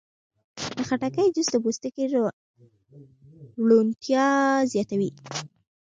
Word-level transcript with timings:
د 0.77 0.79
خټکي 0.87 1.25
جوس 1.35 1.47
د 1.51 1.55
پوستکي 1.63 2.03
روڼتیا 3.65 4.27
زیاتوي. 4.73 5.11